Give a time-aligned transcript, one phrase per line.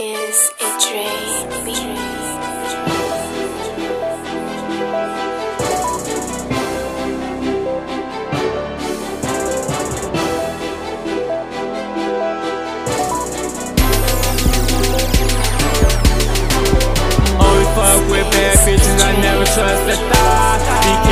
[0.00, 1.74] is a Dre beat.
[17.40, 21.07] Only oh, fuck with bad bitches, I never trust a thought.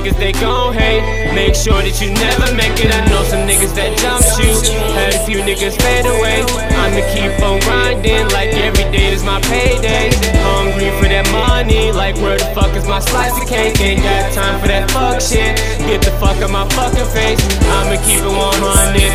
[0.00, 1.34] Niggas, they gon' hate.
[1.34, 2.88] Make sure that you never make it.
[2.88, 4.72] I know some niggas that jump shoot.
[4.96, 6.44] Had a few niggas fade away.
[6.80, 10.10] I'ma keep on grinding like every day is my payday.
[10.40, 13.78] Hungry for that money, like where the fuck is my slice of cake?
[13.80, 15.56] Ain't got time for that fuck shit.
[15.84, 17.40] Get the fuck out my fucking face.
[17.68, 18.40] I'ma keep it 100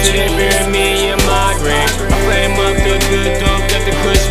[0.05, 1.89] till they bury me in my grave.
[2.13, 4.25] I flame up the good dope, the kush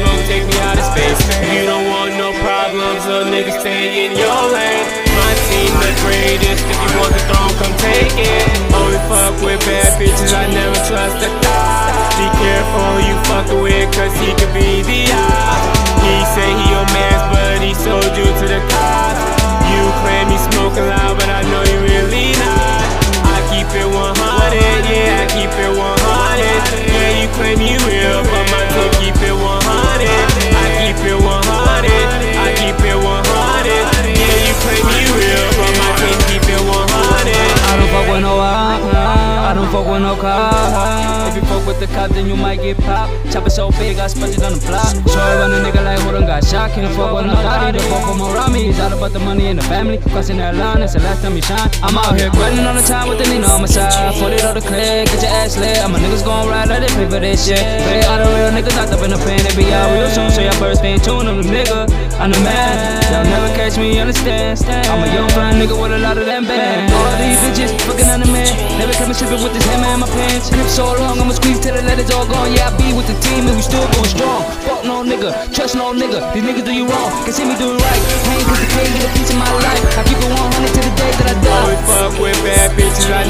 [41.87, 43.13] the then you might get popped.
[43.33, 44.95] Chopper so big, I spent it on the block.
[45.09, 46.71] Sorry when a nigga like done got shot.
[46.71, 47.79] Can't fuck with nobody.
[47.79, 48.69] The fuck with around me.
[48.69, 49.99] It's all about the money and the family.
[49.99, 51.71] Crossing that line, that's the last time you shine.
[51.83, 54.15] I'm out here grinding all the time with the Nino on my side.
[54.17, 55.79] 40 on the click, get your ass lit.
[55.83, 57.59] All my niggas gon' ride, let it pay for this shit.
[57.59, 59.41] Pay all the real niggas locked up in the pen.
[59.45, 61.29] They be out real soon, so y'all first stay tuned.
[61.29, 61.89] I'm the nigga,
[62.23, 63.03] I'm the man.
[63.11, 64.63] Y'all never catch me, understand?
[64.87, 66.47] I'm a young fine nigga with a lot of them.
[66.47, 68.49] All these bitches fucking on the man.
[68.79, 70.49] Never coming tripping with this hammer in my pants.
[70.71, 72.55] So long, I'ma squeeze till the letters all gone.
[72.55, 74.47] Yeah, I be with the team and we still going strong.
[74.63, 76.23] Fuck no nigga, trust no nigga.
[76.33, 78.03] These niggas do you wrong, can see me do it right.
[78.31, 79.83] Pain cause the can't get a piece of my life.
[79.99, 81.77] I keep it 100 to the day that I die.
[81.83, 83.27] fuck with bad bitches, I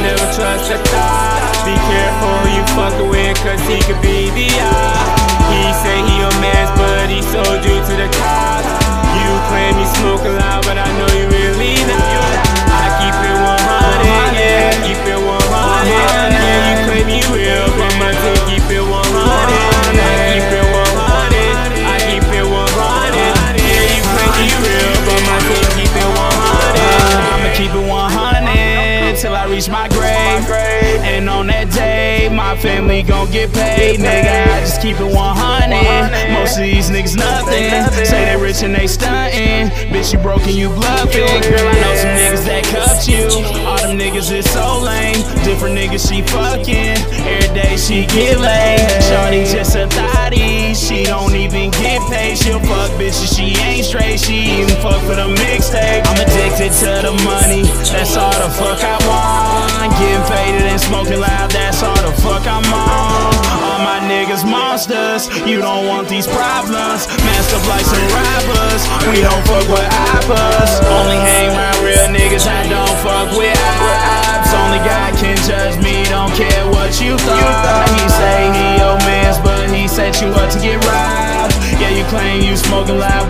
[32.65, 34.01] family gon' get paid.
[34.01, 36.33] Nigga, I just keep it 100.
[36.33, 37.69] Most of these niggas nothing.
[38.07, 39.69] Say they rich and they stuntin'.
[39.93, 41.45] Bitch, you broke and you bluffing.
[41.45, 43.29] Girl, I know some niggas that cuffed you.
[43.69, 45.21] All them niggas is so lame.
[45.45, 46.97] Different niggas she fucking.
[47.29, 48.81] Every day she get laid.
[49.05, 50.73] Shorty just a thotty.
[50.73, 52.39] She don't even get paid.
[52.39, 54.19] She'll fuck bitches, she ain't straight.
[54.19, 56.05] She even fuck for the mixtape.
[56.05, 57.65] I'm addicted to the money.
[57.89, 59.97] That's all the fuck I want.
[59.97, 61.49] Getting faded and smoking loud.
[61.49, 63.33] That's all the fuck I'm on.
[63.65, 65.33] All my niggas monsters.
[65.49, 67.09] You don't want these problems.
[67.25, 68.83] Masked up like some rappers.
[69.09, 70.73] We don't fuck with oppers.
[71.01, 72.45] Only hang around real niggas.
[72.45, 74.53] I don't fuck with ops.
[74.53, 76.05] Only God can judge me.
[76.13, 77.89] Don't care what you thought.
[77.97, 81.57] He say he your man's, but he set you up to get robbed.
[81.81, 83.25] Yeah, you claim you smoking loud.